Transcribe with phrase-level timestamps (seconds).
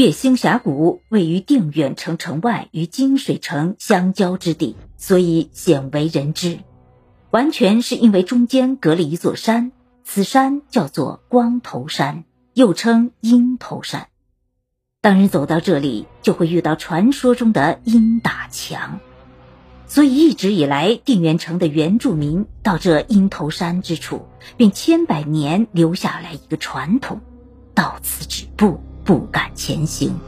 [0.00, 6.60] 月星峡谷位于定远城城外与金水城相交之地，所以鲜为人知。
[7.30, 12.24] 完全是因为中间隔了一座山，此山叫做光头山，
[12.54, 14.08] 又称鹰头山。
[15.02, 19.00] 当人走到这里，就会遇到传说中的鹰打墙。
[19.86, 24.24] 所以一直以来，定远城的原住民到这鹰头山之处，
[24.56, 27.20] 便千百年留下来一个传统：
[27.74, 30.20] 到此止步，不敢前行。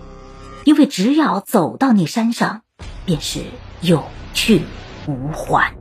[0.65, 2.63] 因为只要走到那山上，
[3.05, 3.45] 便是
[3.81, 4.03] 有
[4.35, 4.63] 去
[5.07, 5.77] 无还。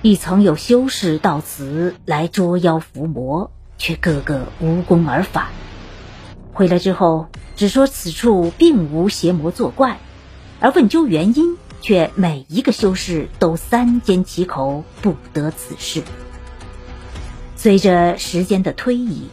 [0.00, 5.48] 亦曾有修士到此来捉妖伏魔，却个个无功而返。
[6.54, 9.98] 回来之后，只说此处并无邪魔作怪，
[10.58, 11.58] 而问究原因。
[11.82, 16.02] 却每一个修士都三缄其口，不得此事。
[17.54, 19.28] 随着时间的推移，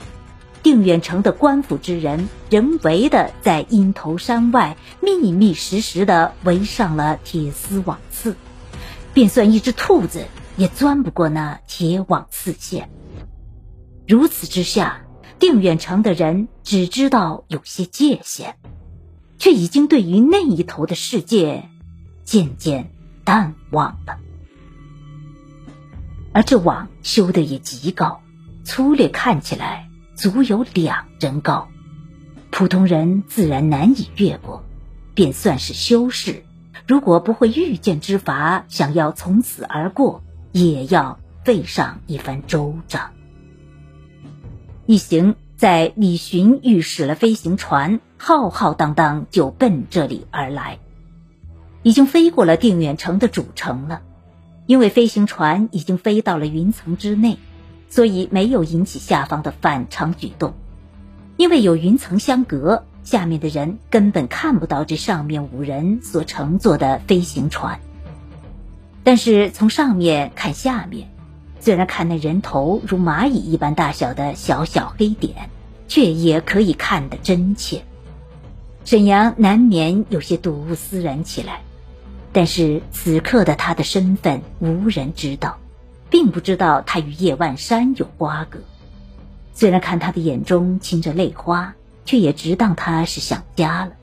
[0.64, 8.36] 定远城的官府之人人为的在鹰头山外密密实实的围上了铁丝网刺，
[9.14, 12.90] 便算一只兔子也钻不过那铁网刺线。
[14.08, 15.02] 如此之下，
[15.38, 18.56] 定远城的人只知道有些界限，
[19.38, 21.70] 却已经对于那一头的世界。
[22.24, 22.90] 渐渐
[23.26, 24.18] 淡忘了，
[26.32, 28.22] 而这网修的也极高，
[28.64, 29.90] 粗略看起来
[30.24, 31.68] 足有两人高，
[32.50, 34.64] 普通人自然难以越过。
[35.14, 36.46] 便算是修士，
[36.88, 43.12] 如果不会御剑之法，想要从此而过，也要费上一番周章。
[44.86, 50.80] 一行在李寻御使了飞行船，浩浩荡荡就奔这里而来。
[51.82, 54.02] 已经飞过了定远城的主城了，
[54.68, 57.40] 因为飞行船已经飞到了云层之内，
[57.94, 60.56] 所以没有引起下方的反常举动。
[61.38, 67.80] 因为有云层相隔，下面的人根本看不到这上面五人所乘坐的飞行船。
[69.04, 71.12] 但是从上面看下面，
[71.60, 75.52] 虽然看那人头如蚂蚁一般大小的小小黑点，
[75.88, 77.84] 却也可以看得真切。
[78.86, 81.62] 沈阳难免有些睹物思人起来。
[82.32, 85.60] 但是此刻的他的身份无人知道，
[86.14, 88.60] 并不知道他与叶万山有瓜葛。
[89.52, 91.74] 虽然看他的眼中噙着泪花，
[92.06, 93.94] 却也只当他是想家了。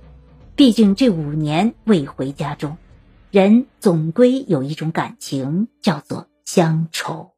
[0.57, 2.77] 毕竟这五年未回家中，
[3.31, 7.31] 人总归有一种感情，叫做乡愁。